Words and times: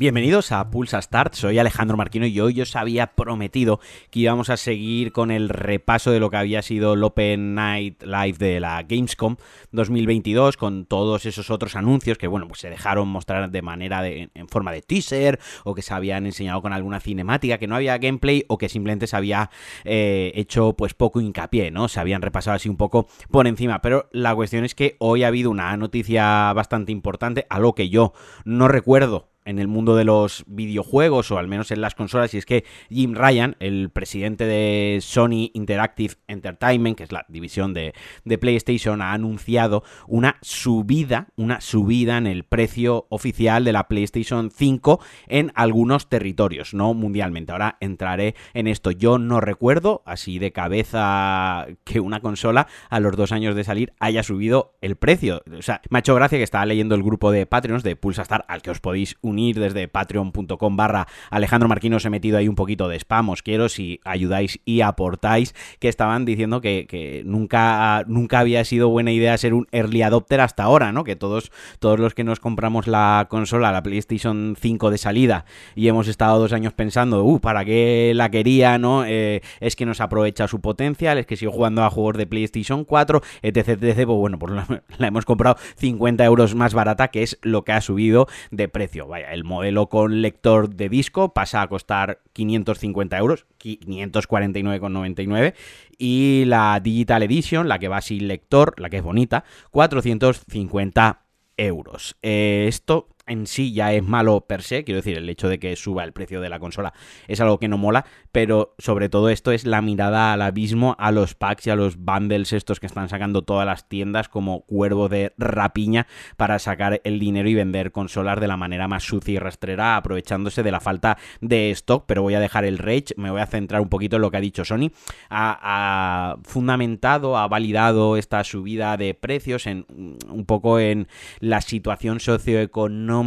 Bienvenidos 0.00 0.50
a 0.50 0.70
Pulsa 0.70 1.02
Start, 1.02 1.34
soy 1.34 1.58
Alejandro 1.58 1.94
Marquino 1.94 2.24
y 2.24 2.40
hoy 2.40 2.58
os 2.62 2.74
había 2.74 3.08
prometido 3.08 3.80
que 4.10 4.20
íbamos 4.20 4.48
a 4.48 4.56
seguir 4.56 5.12
con 5.12 5.30
el 5.30 5.50
repaso 5.50 6.10
de 6.10 6.18
lo 6.18 6.30
que 6.30 6.38
había 6.38 6.62
sido 6.62 6.94
el 6.94 7.04
Open 7.04 7.54
Night 7.54 8.02
Live 8.02 8.38
de 8.38 8.60
la 8.60 8.82
Gamescom 8.82 9.36
2022 9.72 10.56
con 10.56 10.86
todos 10.86 11.26
esos 11.26 11.50
otros 11.50 11.76
anuncios 11.76 12.16
que 12.16 12.28
bueno, 12.28 12.48
pues 12.48 12.60
se 12.60 12.70
dejaron 12.70 13.08
mostrar 13.08 13.50
de 13.50 13.60
manera 13.60 14.08
en 14.08 14.48
forma 14.48 14.72
de 14.72 14.80
teaser 14.80 15.38
o 15.64 15.74
que 15.74 15.82
se 15.82 15.92
habían 15.92 16.24
enseñado 16.24 16.62
con 16.62 16.72
alguna 16.72 17.00
cinemática, 17.00 17.58
que 17.58 17.66
no 17.66 17.76
había 17.76 17.98
gameplay 17.98 18.46
o 18.48 18.56
que 18.56 18.70
simplemente 18.70 19.06
se 19.06 19.18
había 19.18 19.50
eh, 19.84 20.32
hecho 20.34 20.72
pues 20.78 20.94
poco 20.94 21.20
hincapié, 21.20 21.70
¿no? 21.70 21.88
Se 21.88 22.00
habían 22.00 22.22
repasado 22.22 22.56
así 22.56 22.70
un 22.70 22.78
poco 22.78 23.06
por 23.30 23.46
encima, 23.46 23.82
pero 23.82 24.08
la 24.12 24.34
cuestión 24.34 24.64
es 24.64 24.74
que 24.74 24.96
hoy 24.98 25.24
ha 25.24 25.28
habido 25.28 25.50
una 25.50 25.76
noticia 25.76 26.54
bastante 26.54 26.90
importante, 26.90 27.44
algo 27.50 27.74
que 27.74 27.90
yo 27.90 28.14
no 28.46 28.66
recuerdo 28.66 29.29
en 29.50 29.58
el 29.58 29.66
mundo 29.66 29.96
de 29.96 30.04
los 30.04 30.44
videojuegos 30.46 31.30
o 31.32 31.38
al 31.38 31.48
menos 31.48 31.72
en 31.72 31.80
las 31.80 31.96
consolas 31.96 32.32
y 32.34 32.38
es 32.38 32.46
que 32.46 32.64
Jim 32.88 33.14
Ryan, 33.14 33.56
el 33.58 33.90
presidente 33.90 34.46
de 34.46 35.00
Sony 35.02 35.50
Interactive 35.54 36.14
Entertainment, 36.28 36.96
que 36.96 37.02
es 37.02 37.12
la 37.12 37.26
división 37.28 37.74
de, 37.74 37.92
de, 38.24 38.38
PlayStation, 38.38 39.02
ha 39.02 39.12
anunciado 39.12 39.82
una 40.06 40.36
subida, 40.40 41.28
una 41.36 41.60
subida 41.60 42.16
en 42.16 42.28
el 42.28 42.44
precio 42.44 43.06
oficial 43.10 43.64
de 43.64 43.72
la 43.72 43.88
PlayStation 43.88 44.50
5 44.50 45.00
en 45.26 45.50
algunos 45.56 46.08
territorios, 46.08 46.72
no 46.72 46.94
mundialmente. 46.94 47.50
Ahora 47.50 47.76
entraré 47.80 48.36
en 48.54 48.68
esto. 48.68 48.92
Yo 48.92 49.18
no 49.18 49.40
recuerdo 49.40 50.02
así 50.06 50.38
de 50.38 50.52
cabeza 50.52 51.66
que 51.84 51.98
una 51.98 52.20
consola 52.20 52.68
a 52.88 53.00
los 53.00 53.16
dos 53.16 53.32
años 53.32 53.56
de 53.56 53.64
salir 53.64 53.94
haya 53.98 54.22
subido 54.22 54.76
el 54.80 54.94
precio. 54.94 55.42
O 55.58 55.62
sea, 55.62 55.80
me 55.90 55.98
ha 55.98 56.00
hecho 56.00 56.14
gracia 56.14 56.38
que 56.38 56.44
estaba 56.44 56.66
leyendo 56.66 56.94
el 56.94 57.02
grupo 57.02 57.32
de 57.32 57.46
Patreons 57.46 57.82
de 57.82 57.96
Pulsastar 57.96 58.44
al 58.46 58.62
que 58.62 58.70
os 58.70 58.80
podéis 58.80 59.16
unir 59.22 59.39
desde 59.54 59.88
patreon.com 59.88 60.76
barra 60.76 61.06
Alejandro 61.30 61.68
Marquino 61.68 61.98
he 62.02 62.10
metido 62.10 62.38
ahí 62.38 62.48
un 62.48 62.54
poquito 62.54 62.88
de 62.88 62.96
spam, 62.96 63.30
os 63.30 63.42
quiero 63.42 63.68
si 63.68 64.00
ayudáis 64.04 64.60
y 64.64 64.80
aportáis, 64.80 65.54
que 65.78 65.88
estaban 65.88 66.24
diciendo 66.24 66.60
que, 66.60 67.22
nunca, 67.24 68.04
nunca 68.06 68.40
había 68.40 68.64
sido 68.64 68.88
buena 68.88 69.12
idea 69.12 69.36
ser 69.38 69.54
un 69.54 69.66
early 69.72 70.02
adopter 70.02 70.40
hasta 70.40 70.64
ahora, 70.64 70.92
¿no? 70.92 71.04
Que 71.04 71.16
todos, 71.16 71.50
todos 71.78 71.98
los 71.98 72.14
que 72.14 72.24
nos 72.24 72.40
compramos 72.40 72.86
la 72.86 73.26
consola, 73.30 73.72
la 73.72 73.82
PlayStation 73.82 74.56
5 74.58 74.90
de 74.90 74.98
salida, 74.98 75.44
y 75.74 75.88
hemos 75.88 76.08
estado 76.08 76.38
dos 76.38 76.52
años 76.52 76.72
pensando, 76.72 77.24
uh, 77.24 77.40
¿para 77.40 77.64
qué 77.64 78.12
la 78.14 78.30
quería, 78.30 78.78
no? 78.78 79.04
Eh, 79.04 79.42
es 79.60 79.76
que 79.76 79.86
nos 79.86 80.00
aprovecha 80.00 80.48
su 80.48 80.60
potencial, 80.60 81.18
es 81.18 81.26
que 81.26 81.36
sigo 81.36 81.52
jugando 81.52 81.84
a 81.84 81.90
juegos 81.90 82.16
de 82.16 82.26
PlayStation 82.26 82.84
4, 82.84 83.22
etc, 83.42 83.68
etc, 83.68 83.94
pues 84.06 84.18
bueno, 84.18 84.38
pues 84.38 84.52
la, 84.52 84.66
la 84.98 85.06
hemos 85.06 85.24
comprado 85.24 85.56
50 85.76 86.24
euros 86.24 86.54
más 86.54 86.74
barata, 86.74 87.08
que 87.08 87.22
es 87.22 87.38
lo 87.42 87.64
que 87.64 87.72
ha 87.72 87.80
subido 87.80 88.26
de 88.50 88.68
precio. 88.68 89.06
Vaya, 89.06 89.19
el 89.30 89.44
modelo 89.44 89.88
con 89.88 90.22
lector 90.22 90.74
de 90.74 90.88
disco 90.88 91.32
pasa 91.32 91.62
a 91.62 91.68
costar 91.68 92.20
550 92.32 93.16
euros, 93.18 93.46
549,99 93.58 95.54
y 95.98 96.44
la 96.46 96.80
Digital 96.80 97.22
Edition, 97.22 97.68
la 97.68 97.78
que 97.78 97.88
va 97.88 98.00
sin 98.00 98.28
lector, 98.28 98.74
la 98.78 98.90
que 98.90 98.98
es 98.98 99.02
bonita, 99.02 99.44
450 99.70 101.22
euros. 101.56 102.16
Eh, 102.22 102.66
esto 102.68 103.08
en 103.30 103.46
sí 103.46 103.72
ya 103.72 103.92
es 103.92 104.02
malo 104.02 104.40
per 104.42 104.62
se, 104.62 104.82
quiero 104.84 104.96
decir, 104.96 105.16
el 105.16 105.28
hecho 105.28 105.48
de 105.48 105.60
que 105.60 105.76
suba 105.76 106.02
el 106.02 106.12
precio 106.12 106.40
de 106.40 106.48
la 106.48 106.58
consola 106.58 106.92
es 107.28 107.40
algo 107.40 107.58
que 107.58 107.68
no 107.68 107.78
mola, 107.78 108.04
pero 108.32 108.74
sobre 108.78 109.08
todo 109.08 109.28
esto 109.28 109.52
es 109.52 109.64
la 109.64 109.80
mirada 109.82 110.32
al 110.32 110.42
abismo, 110.42 110.96
a 110.98 111.12
los 111.12 111.34
packs 111.34 111.68
y 111.68 111.70
a 111.70 111.76
los 111.76 111.96
bundles 111.96 112.52
estos 112.52 112.80
que 112.80 112.86
están 112.86 113.08
sacando 113.08 113.42
todas 113.42 113.66
las 113.66 113.88
tiendas 113.88 114.28
como 114.28 114.62
cuervo 114.62 115.08
de 115.08 115.32
rapiña 115.38 116.08
para 116.36 116.58
sacar 116.58 117.00
el 117.04 117.20
dinero 117.20 117.48
y 117.48 117.54
vender 117.54 117.92
consolas 117.92 118.40
de 118.40 118.48
la 118.48 118.56
manera 118.56 118.88
más 118.88 119.04
sucia 119.04 119.34
y 119.34 119.38
rastrera, 119.38 119.96
aprovechándose 119.96 120.64
de 120.64 120.72
la 120.72 120.80
falta 120.80 121.16
de 121.40 121.70
stock, 121.70 122.04
pero 122.06 122.22
voy 122.22 122.34
a 122.34 122.40
dejar 122.40 122.64
el 122.64 122.78
rage, 122.78 123.14
me 123.16 123.30
voy 123.30 123.40
a 123.40 123.46
centrar 123.46 123.80
un 123.80 123.88
poquito 123.88 124.16
en 124.16 124.22
lo 124.22 124.30
que 124.32 124.38
ha 124.38 124.40
dicho 124.40 124.64
Sony, 124.64 124.90
ha, 125.28 125.58
ha 125.62 126.36
fundamentado, 126.42 127.38
ha 127.38 127.46
validado 127.46 128.16
esta 128.16 128.42
subida 128.42 128.96
de 128.96 129.14
precios 129.14 129.68
en 129.68 129.86
un 130.28 130.44
poco 130.46 130.80
en 130.80 131.06
la 131.38 131.60
situación 131.60 132.18
socioeconómica 132.18 133.19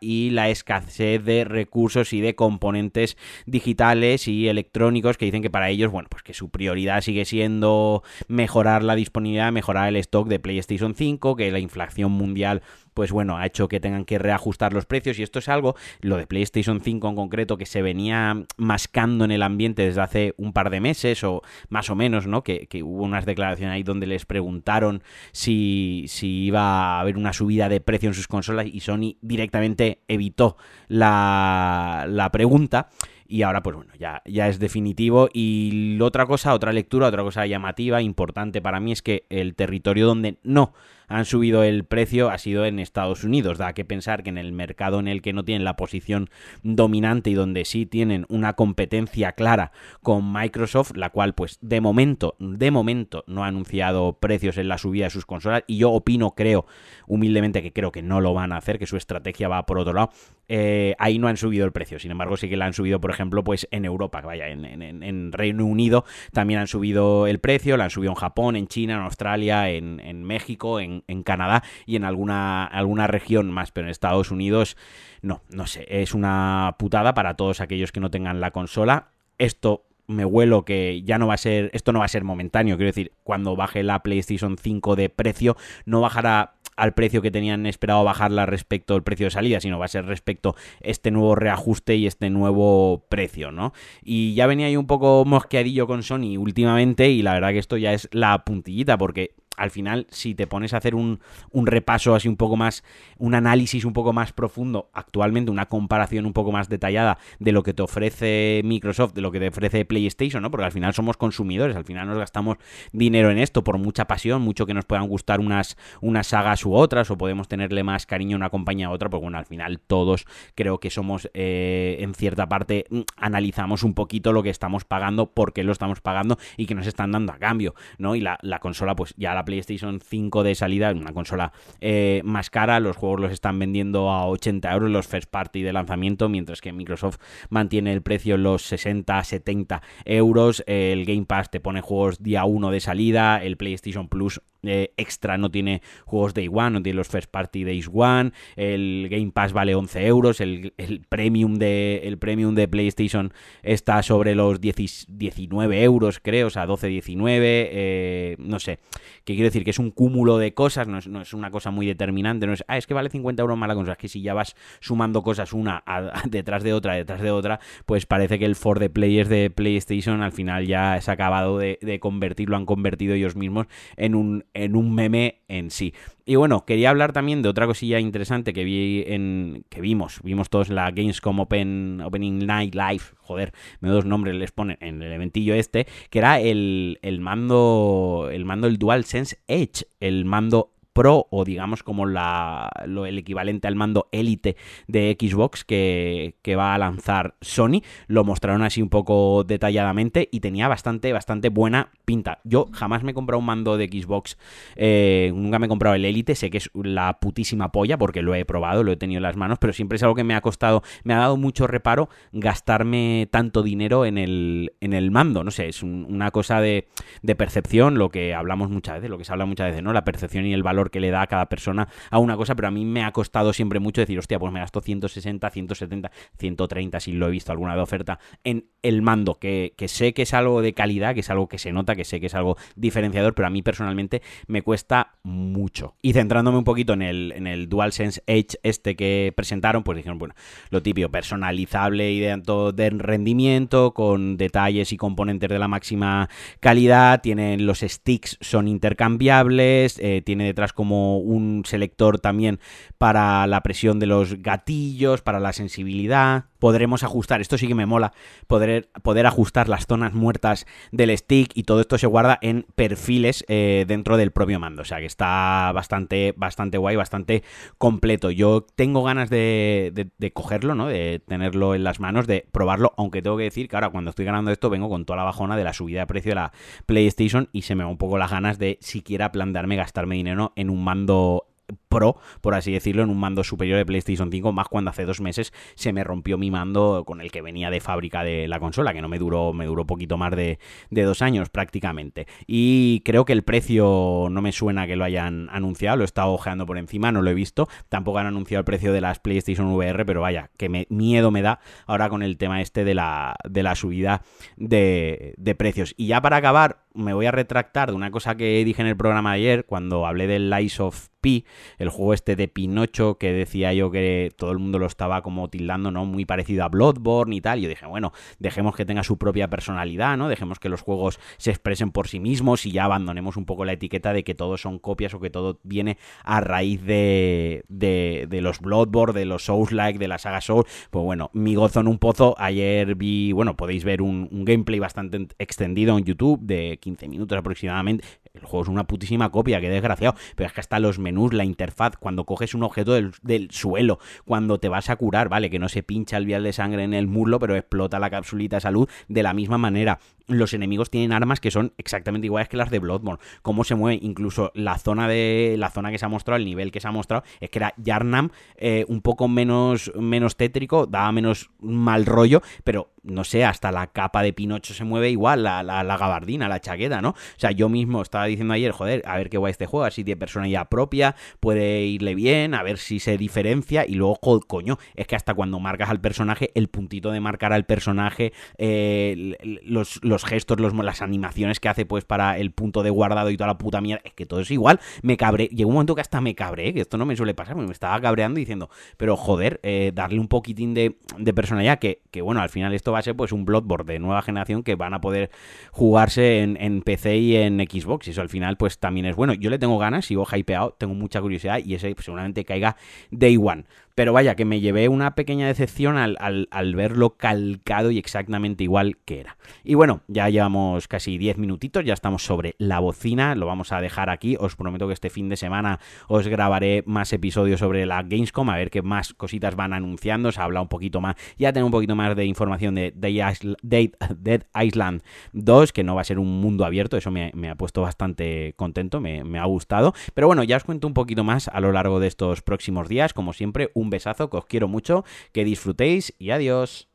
y 0.00 0.30
la 0.30 0.48
escasez 0.48 1.24
de 1.24 1.44
recursos 1.44 2.12
y 2.12 2.20
de 2.20 2.34
componentes 2.34 3.16
digitales 3.46 4.28
y 4.28 4.48
electrónicos 4.48 5.16
que 5.16 5.24
dicen 5.26 5.42
que 5.42 5.50
para 5.50 5.70
ellos, 5.70 5.92
bueno, 5.92 6.08
pues 6.10 6.22
que 6.22 6.34
su 6.34 6.50
prioridad 6.50 7.00
sigue 7.00 7.24
siendo 7.24 8.02
mejorar 8.28 8.82
la 8.82 8.94
disponibilidad, 8.94 9.52
mejorar 9.52 9.88
el 9.88 9.96
stock 9.96 10.28
de 10.28 10.38
PlayStation 10.38 10.94
5, 10.94 11.36
que 11.36 11.50
la 11.50 11.58
inflación 11.58 12.12
mundial 12.12 12.62
pues 12.94 13.12
bueno, 13.12 13.36
ha 13.36 13.46
hecho 13.46 13.68
que 13.68 13.80
tengan 13.80 14.04
que 14.04 14.18
reajustar 14.18 14.72
los 14.72 14.86
precios 14.86 15.18
y 15.18 15.22
esto 15.22 15.38
es 15.38 15.48
algo, 15.48 15.76
lo 16.00 16.16
de 16.16 16.26
PlayStation 16.26 16.80
5 16.80 17.08
en 17.08 17.14
concreto, 17.14 17.56
que 17.56 17.66
se 17.66 17.82
venía 17.82 18.44
mascando 18.56 19.24
en 19.24 19.30
el 19.30 19.42
ambiente 19.42 19.82
desde 19.82 20.00
hace 20.00 20.34
un 20.36 20.52
par 20.52 20.70
de 20.70 20.80
meses 20.80 21.24
o 21.24 21.42
más 21.68 21.90
o 21.90 21.94
menos, 21.94 22.26
¿no? 22.26 22.42
Que, 22.42 22.66
que 22.66 22.82
hubo 22.82 23.04
unas 23.04 23.26
declaraciones 23.26 23.74
ahí 23.74 23.82
donde 23.82 24.06
les 24.06 24.26
preguntaron 24.26 25.02
si, 25.32 26.04
si 26.08 26.44
iba 26.44 26.96
a 26.96 27.00
haber 27.00 27.16
una 27.16 27.32
subida 27.32 27.68
de 27.68 27.80
precio 27.80 28.08
en 28.08 28.14
sus 28.14 28.28
consolas 28.28 28.66
y 28.66 28.80
Sony 28.80 29.16
directamente 29.20 30.00
evitó 30.08 30.56
la, 30.88 32.06
la 32.08 32.30
pregunta 32.30 32.88
y 33.30 33.42
ahora 33.42 33.62
pues 33.62 33.76
bueno, 33.76 33.92
ya, 33.98 34.22
ya 34.26 34.48
es 34.48 34.58
definitivo. 34.58 35.28
Y 35.32 35.98
otra 36.00 36.26
cosa, 36.26 36.52
otra 36.52 36.72
lectura, 36.72 37.06
otra 37.06 37.22
cosa 37.22 37.46
llamativa, 37.46 38.02
importante 38.02 38.60
para 38.60 38.80
mí 38.80 38.90
es 38.90 39.02
que 39.02 39.24
el 39.30 39.54
territorio 39.54 40.06
donde 40.06 40.38
no 40.42 40.72
han 41.10 41.24
subido 41.24 41.64
el 41.64 41.84
precio 41.84 42.30
ha 42.30 42.38
sido 42.38 42.64
en 42.64 42.78
Estados 42.78 43.24
Unidos. 43.24 43.58
Da 43.58 43.72
que 43.72 43.84
pensar 43.84 44.22
que 44.22 44.30
en 44.30 44.38
el 44.38 44.52
mercado 44.52 45.00
en 45.00 45.08
el 45.08 45.22
que 45.22 45.32
no 45.32 45.44
tienen 45.44 45.64
la 45.64 45.76
posición 45.76 46.30
dominante 46.62 47.30
y 47.30 47.34
donde 47.34 47.64
sí 47.64 47.84
tienen 47.84 48.26
una 48.28 48.54
competencia 48.54 49.32
clara 49.32 49.72
con 50.02 50.32
Microsoft, 50.32 50.96
la 50.96 51.10
cual 51.10 51.34
pues 51.34 51.58
de 51.60 51.80
momento, 51.80 52.36
de 52.38 52.70
momento 52.70 53.24
no 53.26 53.44
ha 53.44 53.48
anunciado 53.48 54.14
precios 54.14 54.56
en 54.56 54.68
la 54.68 54.78
subida 54.78 55.04
de 55.04 55.10
sus 55.10 55.26
consolas 55.26 55.64
y 55.66 55.78
yo 55.78 55.90
opino, 55.90 56.32
creo, 56.36 56.66
humildemente 57.06 57.62
que 57.62 57.72
creo 57.72 57.92
que 57.92 58.02
no 58.02 58.20
lo 58.20 58.32
van 58.32 58.52
a 58.52 58.58
hacer, 58.58 58.78
que 58.78 58.86
su 58.86 58.96
estrategia 58.96 59.48
va 59.48 59.66
por 59.66 59.78
otro 59.78 59.92
lado. 59.92 60.10
Eh, 60.52 60.96
ahí 60.98 61.20
no 61.20 61.28
han 61.28 61.36
subido 61.36 61.64
el 61.64 61.70
precio, 61.70 62.00
sin 62.00 62.10
embargo 62.10 62.36
sí 62.36 62.48
que 62.48 62.56
la 62.56 62.66
han 62.66 62.72
subido, 62.72 63.00
por 63.00 63.12
ejemplo, 63.12 63.44
pues 63.44 63.68
en 63.70 63.84
Europa, 63.84 64.20
vaya, 64.20 64.48
en, 64.48 65.30
Reino 65.30 65.64
Unido 65.64 66.04
también 66.32 66.58
han 66.58 66.66
subido 66.66 67.28
el 67.28 67.38
precio, 67.38 67.76
la 67.76 67.84
han 67.84 67.90
subido 67.90 68.10
en 68.10 68.16
Japón, 68.16 68.56
en 68.56 68.66
China, 68.66 68.94
en 68.94 69.02
Australia, 69.02 69.70
en, 69.70 70.00
en 70.00 70.24
México, 70.24 70.80
en, 70.80 71.04
en, 71.06 71.22
Canadá 71.22 71.62
y 71.86 71.94
en 71.94 72.02
alguna, 72.02 72.66
alguna 72.66 73.06
región 73.06 73.52
más, 73.52 73.70
pero 73.70 73.86
en 73.86 73.92
Estados 73.92 74.32
Unidos 74.32 74.76
no, 75.22 75.40
no 75.50 75.68
sé, 75.68 75.86
es 75.88 76.14
una 76.14 76.74
putada 76.80 77.14
para 77.14 77.34
todos 77.34 77.60
aquellos 77.60 77.92
que 77.92 78.00
no 78.00 78.10
tengan 78.10 78.40
la 78.40 78.50
consola. 78.50 79.12
Esto 79.38 79.84
me 80.10 80.24
huelo 80.24 80.64
que 80.64 81.02
ya 81.02 81.18
no 81.18 81.28
va 81.28 81.34
a 81.34 81.38
ser, 81.38 81.70
esto 81.72 81.92
no 81.92 82.00
va 82.00 82.06
a 82.06 82.08
ser 82.08 82.24
momentáneo, 82.24 82.76
quiero 82.76 82.88
decir, 82.88 83.12
cuando 83.22 83.54
baje 83.54 83.84
la 83.84 84.02
PlayStation 84.02 84.58
5 84.58 84.96
de 84.96 85.08
precio, 85.08 85.56
no 85.84 86.00
bajará 86.00 86.54
al 86.80 86.94
precio 86.94 87.20
que 87.20 87.30
tenían 87.30 87.66
esperado 87.66 88.02
bajarla 88.04 88.46
respecto 88.46 88.94
al 88.94 89.02
precio 89.02 89.26
de 89.26 89.30
salida, 89.30 89.60
sino 89.60 89.78
va 89.78 89.84
a 89.84 89.88
ser 89.88 90.06
respecto 90.06 90.56
este 90.80 91.10
nuevo 91.10 91.34
reajuste 91.34 91.94
y 91.96 92.06
este 92.06 92.30
nuevo 92.30 93.04
precio, 93.08 93.52
¿no? 93.52 93.74
Y 94.02 94.34
ya 94.34 94.46
venía 94.46 94.66
ahí 94.66 94.76
un 94.76 94.86
poco 94.86 95.24
mosqueadillo 95.26 95.86
con 95.86 96.02
Sony 96.02 96.38
últimamente 96.38 97.10
y 97.10 97.22
la 97.22 97.34
verdad 97.34 97.50
que 97.50 97.58
esto 97.58 97.76
ya 97.76 97.92
es 97.92 98.08
la 98.12 98.44
puntillita 98.44 98.96
porque 98.96 99.34
al 99.60 99.70
final, 99.70 100.06
si 100.08 100.34
te 100.34 100.46
pones 100.46 100.72
a 100.72 100.78
hacer 100.78 100.94
un, 100.94 101.20
un, 101.50 101.66
repaso 101.66 102.14
así 102.14 102.28
un 102.28 102.38
poco 102.38 102.56
más, 102.56 102.82
un 103.18 103.34
análisis 103.34 103.84
un 103.84 103.92
poco 103.92 104.14
más 104.14 104.32
profundo, 104.32 104.88
actualmente 104.94 105.50
una 105.50 105.66
comparación 105.66 106.24
un 106.24 106.32
poco 106.32 106.50
más 106.50 106.70
detallada 106.70 107.18
de 107.40 107.52
lo 107.52 107.62
que 107.62 107.74
te 107.74 107.82
ofrece 107.82 108.62
Microsoft, 108.64 109.12
de 109.12 109.20
lo 109.20 109.30
que 109.30 109.38
te 109.38 109.48
ofrece 109.48 109.84
PlayStation, 109.84 110.42
¿no? 110.42 110.50
Porque 110.50 110.64
al 110.64 110.72
final 110.72 110.94
somos 110.94 111.18
consumidores, 111.18 111.76
al 111.76 111.84
final 111.84 112.08
nos 112.08 112.16
gastamos 112.16 112.56
dinero 112.92 113.30
en 113.30 113.36
esto 113.36 113.62
por 113.62 113.76
mucha 113.76 114.06
pasión, 114.06 114.40
mucho 114.40 114.64
que 114.64 114.72
nos 114.72 114.86
puedan 114.86 115.06
gustar 115.06 115.40
unas, 115.40 115.76
unas 116.00 116.28
sagas 116.28 116.64
u 116.64 116.72
otras, 116.72 117.10
o 117.10 117.18
podemos 117.18 117.46
tenerle 117.46 117.84
más 117.84 118.06
cariño 118.06 118.36
a 118.36 118.38
una 118.38 118.48
compañía 118.48 118.86
a 118.86 118.90
otra, 118.90 119.10
pues 119.10 119.20
bueno, 119.20 119.36
al 119.36 119.44
final 119.44 119.78
todos 119.78 120.24
creo 120.54 120.80
que 120.80 120.88
somos, 120.88 121.28
eh, 121.34 121.98
en 122.00 122.14
cierta 122.14 122.48
parte, 122.48 122.86
mm, 122.88 123.00
analizamos 123.18 123.82
un 123.82 123.92
poquito 123.92 124.32
lo 124.32 124.42
que 124.42 124.48
estamos 124.48 124.86
pagando, 124.86 125.34
por 125.34 125.52
qué 125.52 125.64
lo 125.64 125.72
estamos 125.72 126.00
pagando 126.00 126.38
y 126.56 126.64
que 126.64 126.74
nos 126.74 126.86
están 126.86 127.12
dando 127.12 127.34
a 127.34 127.38
cambio, 127.38 127.74
¿no? 127.98 128.14
Y 128.14 128.22
la, 128.22 128.38
la 128.40 128.58
consola, 128.58 128.96
pues 128.96 129.12
ya 129.18 129.34
la 129.34 129.44
PlayStation 129.50 130.00
5 130.00 130.44
de 130.44 130.54
salida, 130.54 130.92
una 130.92 131.12
consola 131.12 131.52
eh, 131.80 132.22
más 132.24 132.50
cara, 132.50 132.78
los 132.78 132.96
juegos 132.96 133.20
los 133.20 133.32
están 133.32 133.58
vendiendo 133.58 134.08
a 134.10 134.28
80 134.28 134.72
euros 134.72 134.90
los 134.90 135.08
first 135.08 135.28
party 135.28 135.62
de 135.62 135.72
lanzamiento, 135.72 136.28
mientras 136.28 136.60
que 136.60 136.72
Microsoft 136.72 137.18
mantiene 137.48 137.92
el 137.92 138.00
precio 138.00 138.36
en 138.36 138.44
los 138.44 138.62
60, 138.62 139.24
70 139.24 139.82
euros, 140.04 140.62
el 140.68 141.04
Game 141.04 141.26
Pass 141.26 141.50
te 141.50 141.58
pone 141.58 141.80
juegos 141.80 142.22
día 142.22 142.44
1 142.44 142.70
de 142.70 142.78
salida, 142.78 143.42
el 143.42 143.56
PlayStation 143.56 144.08
Plus 144.08 144.40
eh, 144.62 144.92
extra 144.96 145.38
no 145.38 145.50
tiene 145.50 145.82
juegos 146.04 146.34
Day 146.34 146.48
One, 146.48 146.70
no 146.70 146.82
tiene 146.82 146.96
los 146.96 147.08
First 147.08 147.30
Party 147.30 147.64
Days 147.64 147.88
One, 147.92 148.32
el 148.56 149.08
Game 149.10 149.30
Pass 149.32 149.52
vale 149.52 149.74
11 149.74 150.06
euros, 150.06 150.40
el, 150.40 150.72
premium, 151.08 151.54
de, 151.54 152.02
el 152.04 152.18
premium 152.18 152.54
de 152.54 152.68
PlayStation 152.68 153.32
está 153.62 154.02
sobre 154.02 154.34
los 154.34 154.60
19 154.60 155.82
euros, 155.82 156.20
creo, 156.20 156.48
o 156.48 156.50
sea, 156.50 156.66
12, 156.66 156.88
19, 156.88 157.70
eh, 157.72 158.36
no 158.38 158.60
sé, 158.60 158.80
qué 159.24 159.34
quiero 159.34 159.44
decir 159.44 159.64
que 159.64 159.70
es 159.70 159.78
un 159.78 159.90
cúmulo 159.90 160.38
de 160.38 160.54
cosas, 160.54 160.88
no 160.88 160.98
es, 160.98 161.34
una 161.34 161.50
cosa 161.50 161.70
muy 161.70 161.86
determinante, 161.86 162.46
no 162.46 162.52
es, 162.52 162.64
ah, 162.68 162.76
es 162.76 162.86
que 162.86 162.94
vale 162.94 163.10
50 163.10 163.40
euros 163.40 163.56
más 163.56 163.68
la 163.68 163.92
es 163.92 163.98
que 163.98 164.08
si 164.08 164.22
ya 164.22 164.34
vas 164.34 164.56
sumando 164.80 165.22
cosas 165.22 165.52
una 165.52 165.82
detrás 166.28 166.62
de 166.62 166.72
otra, 166.74 166.94
detrás 166.94 167.20
de 167.20 167.30
otra, 167.30 167.60
pues 167.86 168.06
parece 168.06 168.38
que 168.38 168.44
el 168.44 168.56
for 168.56 168.78
the 168.78 168.90
players 168.90 169.28
de 169.28 169.50
PlayStation 169.50 170.22
al 170.22 170.32
final 170.32 170.66
ya 170.66 171.00
se 171.00 171.10
ha 171.10 171.14
acabado 171.14 171.58
de, 171.58 171.78
de 171.80 172.00
convertir, 172.00 172.50
lo 172.50 172.56
han 172.56 172.66
convertido 172.66 173.14
ellos 173.14 173.36
mismos 173.36 173.66
en 173.96 174.14
un, 174.14 174.44
en 174.54 174.76
un 174.76 174.94
meme 174.94 175.42
en 175.48 175.70
sí. 175.70 175.94
Y 176.24 176.36
bueno, 176.36 176.64
quería 176.64 176.90
hablar 176.90 177.12
también 177.12 177.42
de 177.42 177.48
otra 177.48 177.66
cosilla 177.66 177.98
interesante 177.98 178.52
que 178.52 178.64
vi 178.64 179.04
en 179.06 179.64
que 179.68 179.80
vimos, 179.80 180.20
vimos 180.22 180.48
todos 180.50 180.68
la 180.68 180.90
Gamescom 180.90 181.40
Open 181.40 182.00
Opening 182.04 182.46
Night 182.46 182.74
Live, 182.74 183.02
joder, 183.18 183.52
me 183.80 183.88
dos 183.88 184.04
nombres 184.04 184.34
les 184.34 184.52
ponen 184.52 184.76
en 184.80 185.02
el 185.02 185.12
eventillo 185.12 185.54
este, 185.54 185.86
que 186.10 186.18
era 186.18 186.40
el, 186.40 186.98
el 187.02 187.20
mando 187.20 188.28
el 188.32 188.44
mando 188.44 188.66
el 188.66 188.78
DualSense 188.78 189.38
Edge, 189.48 189.86
el 190.00 190.24
mando 190.24 190.72
Pro 190.92 191.26
o 191.30 191.44
digamos 191.44 191.82
como 191.82 192.06
la, 192.06 192.70
lo, 192.86 193.06
el 193.06 193.18
equivalente 193.18 193.68
al 193.68 193.76
mando 193.76 194.08
Elite 194.12 194.56
de 194.88 195.16
Xbox 195.18 195.64
que, 195.64 196.36
que, 196.42 196.56
va 196.56 196.74
a 196.74 196.78
lanzar 196.78 197.34
Sony. 197.40 197.82
Lo 198.06 198.24
mostraron 198.24 198.62
así 198.62 198.82
un 198.82 198.88
poco 198.88 199.44
detalladamente 199.44 200.28
y 200.32 200.40
tenía 200.40 200.68
bastante, 200.68 201.12
bastante 201.12 201.48
buena 201.48 201.90
pinta. 202.04 202.40
Yo 202.44 202.68
jamás 202.72 203.02
me 203.02 203.12
he 203.12 203.14
comprado 203.14 203.38
un 203.38 203.46
mando 203.46 203.76
de 203.76 203.86
Xbox, 203.86 204.36
eh, 204.76 205.32
nunca 205.34 205.58
me 205.58 205.66
he 205.66 205.68
comprado 205.68 205.94
el 205.94 206.04
Elite, 206.04 206.34
sé 206.34 206.50
que 206.50 206.58
es 206.58 206.70
la 206.74 207.18
putísima 207.20 207.72
polla 207.72 207.98
porque 207.98 208.22
lo 208.22 208.34
he 208.34 208.44
probado, 208.44 208.82
lo 208.82 208.92
he 208.92 208.96
tenido 208.96 209.18
en 209.18 209.22
las 209.24 209.36
manos, 209.36 209.58
pero 209.58 209.72
siempre 209.72 209.96
es 209.96 210.02
algo 210.02 210.14
que 210.14 210.24
me 210.24 210.34
ha 210.34 210.40
costado, 210.40 210.82
me 211.04 211.14
ha 211.14 211.18
dado 211.18 211.36
mucho 211.36 211.66
reparo 211.66 212.08
gastarme 212.32 213.28
tanto 213.30 213.62
dinero 213.62 214.06
en 214.06 214.18
el, 214.18 214.72
en 214.80 214.92
el 214.92 215.10
mando. 215.10 215.44
No 215.44 215.50
sé, 215.50 215.68
es 215.68 215.82
una 215.82 216.30
cosa 216.30 216.60
de, 216.60 216.88
de 217.22 217.34
percepción, 217.34 217.98
lo 217.98 218.10
que 218.10 218.34
hablamos 218.34 218.70
muchas 218.70 218.96
veces, 218.96 219.10
lo 219.10 219.18
que 219.18 219.24
se 219.24 219.32
habla 219.32 219.46
muchas 219.46 219.68
veces, 219.68 219.82
¿no? 219.82 219.92
La 219.92 220.04
percepción 220.04 220.46
y 220.46 220.54
el 220.54 220.62
valor 220.62 220.79
que 220.88 221.00
le 221.00 221.10
da 221.10 221.22
a 221.22 221.26
cada 221.26 221.50
persona 221.50 221.88
a 222.10 222.18
una 222.18 222.36
cosa, 222.36 222.54
pero 222.54 222.68
a 222.68 222.70
mí 222.70 222.84
me 222.84 223.04
ha 223.04 223.12
costado 223.12 223.52
siempre 223.52 223.80
mucho 223.80 224.00
decir, 224.00 224.18
hostia, 224.18 224.38
pues 224.38 224.52
me 224.52 224.60
gasto 224.60 224.80
160, 224.80 225.50
170, 225.50 226.10
130 226.38 227.00
si 227.00 227.12
lo 227.12 227.28
he 227.28 227.30
visto 227.30 227.52
alguna 227.52 227.74
de 227.74 227.82
oferta 227.82 228.18
en 228.44 228.66
el 228.82 229.02
mando, 229.02 229.38
que, 229.38 229.74
sé 229.88 230.14
que 230.14 230.22
es 230.22 230.32
algo 230.32 230.62
de 230.62 230.72
calidad, 230.72 231.14
que 231.14 231.20
es 231.20 231.30
algo 231.30 231.48
que 231.48 231.58
se 231.58 231.72
nota, 231.72 231.96
que 231.96 232.04
sé 232.04 232.20
que 232.20 232.26
es 232.26 232.34
algo 232.34 232.56
diferenciador, 232.76 233.34
pero 233.34 233.46
a 233.46 233.50
mí 233.50 233.62
personalmente 233.62 234.22
me 234.46 234.62
cuesta 234.62 235.18
mucho. 235.22 235.96
Y 236.00 236.12
centrándome 236.14 236.58
un 236.58 236.64
poquito 236.64 236.94
en 236.94 237.02
el, 237.02 237.32
en 237.36 237.46
el 237.46 237.68
DualSense 237.68 238.22
Edge 238.26 238.56
este 238.62 238.96
que 238.96 239.32
presentaron, 239.36 239.82
pues 239.82 239.96
dijeron, 239.96 240.18
bueno, 240.18 240.34
lo 240.70 240.82
típico, 240.82 241.10
personalizable 241.10 242.12
y 242.12 242.20
de, 242.20 242.40
de 242.74 242.90
rendimiento, 242.90 243.92
con 243.92 244.36
detalles 244.36 244.92
y 244.92 244.96
componentes 244.96 245.48
de 245.48 245.58
la 245.58 245.68
máxima 245.68 246.28
calidad, 246.60 247.20
tienen 247.20 247.66
los 247.66 247.80
sticks, 247.80 248.38
son 248.40 248.68
intercambiables, 248.68 249.98
eh, 249.98 250.22
tiene 250.24 250.44
detrás 250.44 250.69
como 250.72 251.18
un 251.18 251.62
selector 251.64 252.18
también 252.18 252.60
para 252.98 253.46
la 253.46 253.62
presión 253.62 253.98
de 253.98 254.06
los 254.06 254.42
gatillos, 254.42 255.22
para 255.22 255.40
la 255.40 255.52
sensibilidad. 255.52 256.49
Podremos 256.60 257.02
ajustar, 257.02 257.40
esto 257.40 257.58
sí 257.58 257.66
que 257.66 257.74
me 257.74 257.86
mola, 257.86 258.12
poder, 258.46 258.88
poder 259.02 259.26
ajustar 259.26 259.68
las 259.68 259.86
zonas 259.86 260.14
muertas 260.14 260.66
del 260.92 261.16
stick 261.18 261.50
y 261.54 261.64
todo 261.64 261.80
esto 261.80 261.98
se 261.98 262.06
guarda 262.06 262.38
en 262.40 262.66
perfiles 262.76 263.44
eh, 263.48 263.84
dentro 263.88 264.16
del 264.16 264.30
propio 264.30 264.60
mando. 264.60 264.82
O 264.82 264.84
sea 264.84 264.98
que 264.98 265.06
está 265.06 265.72
bastante, 265.74 266.34
bastante 266.36 266.78
guay, 266.78 266.94
bastante 266.96 267.42
completo. 267.78 268.30
Yo 268.30 268.66
tengo 268.76 269.02
ganas 269.02 269.30
de, 269.30 270.10
de, 270.16 270.32
cogerlo, 270.32 270.74
¿no? 270.74 270.86
De 270.86 271.20
tenerlo 271.26 271.74
en 271.74 271.82
las 271.82 271.98
manos, 271.98 272.26
de 272.26 272.46
probarlo, 272.52 272.92
aunque 272.96 273.22
tengo 273.22 273.36
que 273.36 273.44
decir 273.44 273.68
que 273.68 273.76
ahora 273.76 273.90
cuando 273.90 274.10
estoy 274.10 274.24
ganando 274.24 274.52
esto 274.52 274.70
vengo 274.70 274.88
con 274.88 275.04
toda 275.04 275.16
la 275.16 275.24
bajona 275.24 275.56
de 275.56 275.64
la 275.64 275.72
subida 275.72 276.00
de 276.00 276.06
precio 276.06 276.30
de 276.30 276.36
la 276.36 276.52
PlayStation 276.86 277.48
y 277.52 277.62
se 277.62 277.74
me 277.74 277.84
va 277.84 277.90
un 277.90 277.98
poco 277.98 278.18
las 278.18 278.30
ganas 278.30 278.58
de 278.58 278.78
siquiera 278.80 279.32
plantearme 279.32 279.76
gastarme 279.76 280.16
dinero 280.16 280.52
en 280.56 280.70
un 280.70 280.84
mando 280.84 281.46
Pro, 281.90 282.16
por 282.40 282.54
así 282.54 282.72
decirlo, 282.72 283.02
en 283.02 283.10
un 283.10 283.18
mando 283.18 283.42
superior 283.42 283.76
de 283.76 283.84
PlayStation 283.84 284.30
5, 284.30 284.52
más 284.52 284.68
cuando 284.68 284.90
hace 284.90 285.04
dos 285.04 285.20
meses 285.20 285.52
se 285.74 285.92
me 285.92 286.04
rompió 286.04 286.38
mi 286.38 286.48
mando 286.48 287.02
con 287.04 287.20
el 287.20 287.32
que 287.32 287.42
venía 287.42 287.68
de 287.68 287.80
fábrica 287.80 288.22
de 288.22 288.46
la 288.46 288.60
consola, 288.60 288.94
que 288.94 289.02
no 289.02 289.08
me 289.08 289.18
duró, 289.18 289.52
me 289.52 289.66
duró 289.66 289.84
poquito 289.86 290.16
más 290.16 290.30
de, 290.36 290.60
dos 290.90 291.20
años 291.20 291.48
prácticamente. 291.48 292.28
Y 292.46 293.00
creo 293.04 293.24
que 293.24 293.32
el 293.32 293.42
precio 293.42 294.28
no 294.30 294.40
me 294.40 294.52
suena 294.52 294.86
que 294.86 294.94
lo 294.94 295.02
hayan 295.04 295.48
anunciado, 295.50 295.96
lo 295.96 296.04
he 296.04 296.06
estado 296.06 296.32
ojeando 296.32 296.64
por 296.64 296.78
encima, 296.78 297.10
no 297.10 297.22
lo 297.22 297.30
he 297.30 297.34
visto, 297.34 297.68
tampoco 297.88 298.18
han 298.18 298.26
anunciado 298.26 298.60
el 298.60 298.64
precio 298.64 298.92
de 298.92 299.00
las 299.00 299.18
PlayStation 299.18 299.66
VR, 299.66 300.06
pero 300.06 300.20
vaya, 300.20 300.50
que 300.56 300.68
me, 300.68 300.86
miedo 300.90 301.32
me 301.32 301.42
da 301.42 301.58
ahora 301.86 302.08
con 302.08 302.22
el 302.22 302.36
tema 302.36 302.60
este 302.60 302.84
de 302.84 302.94
la, 302.94 303.34
de 303.48 303.64
la 303.64 303.74
subida 303.74 304.22
de, 304.56 305.34
de 305.38 305.54
precios. 305.56 305.92
Y 305.96 306.06
ya 306.06 306.20
para 306.20 306.36
acabar, 306.36 306.84
me 306.94 307.14
voy 307.14 307.26
a 307.26 307.30
retractar 307.30 307.90
de 307.90 307.96
una 307.96 308.10
cosa 308.10 308.36
que 308.36 308.64
dije 308.64 308.82
en 308.82 308.88
el 308.88 308.96
programa 308.96 309.32
de 309.32 309.38
ayer, 309.38 309.64
cuando 309.64 310.06
hablé 310.06 310.26
del 310.26 310.50
Lies 310.50 310.80
of 310.80 311.08
P, 311.20 311.44
el 311.80 311.88
juego 311.88 312.12
este 312.12 312.36
de 312.36 312.46
Pinocho 312.46 313.16
que 313.16 313.32
decía 313.32 313.72
yo 313.72 313.90
que 313.90 314.32
todo 314.36 314.52
el 314.52 314.58
mundo 314.58 314.78
lo 314.78 314.86
estaba 314.86 315.22
como 315.22 315.48
tildando, 315.48 315.90
¿no? 315.90 316.04
Muy 316.04 316.26
parecido 316.26 316.62
a 316.62 316.68
Bloodborne 316.68 317.34
y 317.34 317.40
tal. 317.40 317.58
Yo 317.58 317.70
dije, 317.70 317.86
bueno, 317.86 318.12
dejemos 318.38 318.76
que 318.76 318.84
tenga 318.84 319.02
su 319.02 319.16
propia 319.16 319.48
personalidad, 319.48 320.18
¿no? 320.18 320.28
Dejemos 320.28 320.58
que 320.58 320.68
los 320.68 320.82
juegos 320.82 321.18
se 321.38 321.50
expresen 321.50 321.90
por 321.90 322.06
sí 322.06 322.20
mismos 322.20 322.66
y 322.66 322.72
ya 322.72 322.84
abandonemos 322.84 323.38
un 323.38 323.46
poco 323.46 323.64
la 323.64 323.72
etiqueta 323.72 324.12
de 324.12 324.24
que 324.24 324.34
todos 324.34 324.60
son 324.60 324.78
copias 324.78 325.14
o 325.14 325.20
que 325.20 325.30
todo 325.30 325.58
viene 325.62 325.96
a 326.22 326.42
raíz 326.42 326.84
de, 326.84 327.64
de, 327.68 328.40
los 328.42 328.60
Bloodborne, 328.60 329.18
de 329.18 329.24
los 329.24 329.46
Souls-like, 329.46 329.98
de 329.98 330.08
la 330.08 330.18
saga 330.18 330.42
Souls. 330.42 330.68
Pues 330.90 331.02
bueno, 331.02 331.30
mi 331.32 331.54
gozo 331.54 331.80
en 331.80 331.88
un 331.88 331.96
pozo. 331.96 332.34
Ayer 332.38 332.94
vi, 332.94 333.32
bueno, 333.32 333.56
podéis 333.56 333.84
ver 333.84 334.02
un, 334.02 334.28
un 334.30 334.44
gameplay 334.44 334.78
bastante 334.78 335.28
extendido 335.38 335.96
en 335.96 336.04
YouTube 336.04 336.40
de 336.42 336.78
15 336.78 337.08
minutos 337.08 337.38
aproximadamente. 337.38 338.04
El 338.34 338.42
juego 338.42 338.62
es 338.62 338.68
una 338.68 338.84
putísima 338.84 339.30
copia, 339.30 339.60
qué 339.60 339.68
desgraciado. 339.68 340.14
Pero 340.36 340.46
es 340.46 340.52
que 340.52 340.60
hasta 340.60 340.78
los 340.78 340.98
menús, 340.98 341.32
la 341.32 341.44
interfaz, 341.44 341.96
cuando 341.96 342.24
coges 342.24 342.54
un 342.54 342.62
objeto 342.62 342.92
del, 342.92 343.50
suelo, 343.50 343.98
cuando 344.24 344.58
te 344.58 344.68
vas 344.68 344.88
a 344.88 344.96
curar, 344.96 345.28
vale, 345.28 345.50
que 345.50 345.58
no 345.58 345.68
se 345.68 345.82
pincha 345.82 346.16
el 346.16 346.26
vial 346.26 346.44
de 346.44 346.52
sangre 346.52 346.84
en 346.84 346.94
el 346.94 347.08
muslo, 347.08 347.40
pero 347.40 347.56
explota 347.56 347.98
la 347.98 348.10
capsulita 348.10 348.56
de 348.56 348.60
salud 348.60 348.88
de 349.08 349.22
la 349.22 349.34
misma 349.34 349.58
manera. 349.58 349.98
Los 350.30 350.54
enemigos 350.54 350.90
tienen 350.90 351.12
armas 351.12 351.40
que 351.40 351.50
son 351.50 351.72
exactamente 351.76 352.26
iguales 352.26 352.48
que 352.48 352.56
las 352.56 352.70
de 352.70 352.78
Bloodborne. 352.78 353.22
Cómo 353.42 353.64
se 353.64 353.74
mueve, 353.74 353.98
incluso 354.02 354.50
la 354.54 354.78
zona 354.78 355.08
de. 355.08 355.56
la 355.58 355.70
zona 355.70 355.90
que 355.90 355.98
se 355.98 356.06
ha 356.06 356.08
mostrado, 356.08 356.38
el 356.38 356.44
nivel 356.44 356.72
que 356.72 356.80
se 356.80 356.88
ha 356.88 356.92
mostrado, 356.92 357.24
es 357.40 357.50
que 357.50 357.58
era 357.58 357.74
Yarnam 357.76 358.30
eh, 358.56 358.84
un 358.88 359.02
poco 359.02 359.28
menos, 359.28 359.92
menos 359.96 360.36
tétrico, 360.36 360.86
daba 360.86 361.12
menos 361.12 361.50
mal 361.60 362.06
rollo, 362.06 362.42
pero 362.64 362.90
no 363.02 363.24
sé, 363.24 363.44
hasta 363.44 363.72
la 363.72 363.86
capa 363.88 364.22
de 364.22 364.32
Pinocho 364.32 364.74
se 364.74 364.84
mueve 364.84 365.10
igual, 365.10 365.42
la, 365.42 365.62
la, 365.62 365.96
gabardina, 365.96 366.48
la 366.48 366.60
chaqueta, 366.60 367.00
¿no? 367.00 367.10
O 367.10 367.38
sea, 367.38 367.50
yo 367.50 367.68
mismo 367.68 368.02
estaba 368.02 368.26
diciendo 368.26 368.54
ayer, 368.54 368.72
joder, 368.72 369.02
a 369.06 369.16
ver 369.16 369.30
qué 369.30 369.38
guay 369.38 369.52
este 369.52 369.66
juego, 369.66 369.84
así 369.84 370.04
tiene 370.04 370.18
personalidad 370.18 370.68
propia, 370.68 371.16
puede 371.40 371.82
irle 371.82 372.14
bien, 372.14 372.54
a 372.54 372.62
ver 372.62 372.78
si 372.78 373.00
se 373.00 373.16
diferencia, 373.16 373.86
y 373.86 373.94
luego, 373.94 374.18
coño, 374.46 374.78
es 374.94 375.06
que 375.06 375.16
hasta 375.16 375.34
cuando 375.34 375.60
marcas 375.60 375.90
al 375.90 376.00
personaje, 376.00 376.50
el 376.54 376.68
puntito 376.68 377.10
de 377.10 377.20
marcar 377.20 377.52
al 377.52 377.64
personaje, 377.64 378.32
eh, 378.58 379.36
los, 379.62 380.19
gestos, 380.24 380.60
los, 380.60 380.74
las 380.74 381.02
animaciones 381.02 381.60
que 381.60 381.68
hace, 381.68 381.86
pues, 381.86 382.04
para 382.04 382.38
el 382.38 382.52
punto 382.52 382.82
de 382.82 382.90
guardado 382.90 383.30
y 383.30 383.36
toda 383.36 383.48
la 383.48 383.58
puta 383.58 383.80
mierda, 383.80 384.02
es 384.04 384.14
que 384.14 384.26
todo 384.26 384.40
es 384.40 384.50
igual, 384.50 384.80
me 385.02 385.16
cabré, 385.16 385.46
llegó 385.48 385.68
un 385.68 385.74
momento 385.74 385.94
que 385.94 386.00
hasta 386.00 386.20
me 386.20 386.34
cabré, 386.34 386.72
que 386.74 386.80
esto 386.80 386.98
no 386.98 387.06
me 387.06 387.16
suele 387.16 387.34
pasar, 387.34 387.56
me 387.56 387.70
estaba 387.70 388.00
cabreando 388.00 388.38
diciendo, 388.38 388.70
pero 388.96 389.16
joder, 389.16 389.60
eh, 389.62 389.92
darle 389.94 390.20
un 390.20 390.28
poquitín 390.28 390.74
de, 390.74 390.96
de 391.18 391.34
personalidad, 391.34 391.78
que, 391.78 392.02
que 392.10 392.22
bueno, 392.22 392.40
al 392.40 392.48
final 392.48 392.74
esto 392.74 392.92
va 392.92 392.98
a 392.98 393.02
ser 393.02 393.16
pues 393.16 393.32
un 393.32 393.44
Bloodborne 393.44 393.92
de 393.92 393.98
nueva 393.98 394.22
generación 394.22 394.62
que 394.62 394.74
van 394.74 394.94
a 394.94 395.00
poder 395.00 395.30
jugarse 395.72 396.40
en, 396.40 396.82
PC 396.82 397.16
y 397.18 397.36
en 397.36 397.58
Xbox, 397.58 398.08
y 398.08 398.10
eso 398.10 398.20
al 398.20 398.28
final 398.28 398.56
pues 398.56 398.78
también 398.78 399.06
es 399.06 399.16
bueno. 399.16 399.34
Yo 399.34 399.50
le 399.50 399.58
tengo 399.58 399.78
ganas, 399.78 400.06
sigo 400.06 400.26
hypeado, 400.30 400.74
tengo 400.78 400.94
mucha 400.94 401.20
curiosidad 401.20 401.60
y 401.64 401.74
ese 401.74 401.94
seguramente 401.98 402.44
caiga 402.44 402.76
Day 403.10 403.36
One. 403.36 403.64
Pero 403.94 404.12
vaya, 404.12 404.34
que 404.34 404.44
me 404.44 404.60
llevé 404.60 404.88
una 404.88 405.14
pequeña 405.14 405.46
decepción 405.46 405.96
al, 405.96 406.16
al, 406.50 406.74
verlo 406.74 407.16
calcado 407.16 407.90
y 407.90 407.98
exactamente 407.98 408.64
igual 408.64 408.96
que 409.04 409.20
era. 409.20 409.36
Y 409.64 409.74
bueno, 409.74 410.00
ya 410.08 410.28
llevamos 410.28 410.88
casi 410.88 411.18
10 411.18 411.38
minutitos, 411.38 411.84
ya 411.84 411.94
estamos 411.94 412.24
sobre 412.24 412.54
la 412.58 412.78
bocina, 412.78 413.34
lo 413.34 413.46
vamos 413.46 413.72
a 413.72 413.80
dejar 413.80 414.10
aquí. 414.10 414.36
Os 414.38 414.56
prometo 414.56 414.86
que 414.86 414.94
este 414.94 415.10
fin 415.10 415.28
de 415.28 415.36
semana 415.36 415.80
os 416.08 416.28
grabaré 416.28 416.82
más 416.86 417.12
episodios 417.12 417.60
sobre 417.60 417.86
la 417.86 418.02
Gamescom, 418.02 418.48
a 418.50 418.56
ver 418.56 418.70
qué 418.70 418.82
más 418.82 419.14
cositas 419.14 419.56
van 419.56 419.72
anunciando. 419.72 420.32
Se 420.32 420.40
habla 420.40 420.60
un 420.60 420.68
poquito 420.68 421.00
más, 421.00 421.16
ya 421.38 421.52
tengo 421.52 421.66
un 421.66 421.72
poquito 421.72 421.96
más 421.96 422.14
de 422.16 422.24
información 422.24 422.74
de 422.74 422.92
Dead 422.94 424.42
Island 424.54 425.02
2, 425.32 425.72
que 425.72 425.84
no 425.84 425.94
va 425.94 426.02
a 426.02 426.04
ser 426.04 426.18
un 426.18 426.40
mundo 426.40 426.64
abierto, 426.64 426.96
eso 426.96 427.10
me, 427.10 427.32
ha 427.48 427.54
puesto 427.54 427.82
bastante 427.82 428.54
contento, 428.56 429.00
me, 429.00 429.24
me 429.24 429.38
ha 429.38 429.44
gustado. 429.44 429.94
Pero 430.14 430.26
bueno, 430.26 430.44
ya 430.44 430.56
os 430.56 430.64
cuento 430.64 430.86
un 430.86 430.94
poquito 430.94 431.24
más 431.24 431.48
a 431.48 431.60
lo 431.60 431.72
largo 431.72 432.00
de 432.00 432.06
estos 432.06 432.42
próximos 432.42 432.88
días, 432.88 433.12
como 433.12 433.32
siempre, 433.32 433.70
un 433.80 433.90
besazo, 433.90 434.30
que 434.30 434.36
os 434.36 434.46
quiero 434.46 434.68
mucho, 434.68 435.04
que 435.32 435.44
disfrutéis 435.44 436.14
y 436.18 436.30
adiós. 436.30 436.88